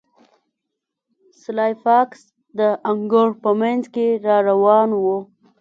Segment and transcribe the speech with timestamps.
[1.41, 2.21] سلای فاکس
[2.59, 2.61] د
[2.91, 5.03] انګړ په مینځ کې را روان و